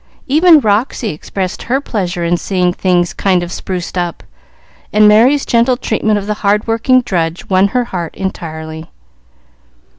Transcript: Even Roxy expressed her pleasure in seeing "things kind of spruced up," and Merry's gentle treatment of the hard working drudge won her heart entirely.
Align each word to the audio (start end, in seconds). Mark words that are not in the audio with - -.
Even 0.25 0.59
Roxy 0.59 1.09
expressed 1.09 1.61
her 1.61 1.79
pleasure 1.79 2.23
in 2.23 2.35
seeing 2.35 2.73
"things 2.73 3.13
kind 3.13 3.43
of 3.43 3.51
spruced 3.51 3.99
up," 3.99 4.23
and 4.91 5.07
Merry's 5.07 5.45
gentle 5.45 5.77
treatment 5.77 6.17
of 6.17 6.25
the 6.25 6.33
hard 6.41 6.65
working 6.65 7.01
drudge 7.01 7.45
won 7.51 7.67
her 7.67 7.83
heart 7.83 8.15
entirely. 8.15 8.89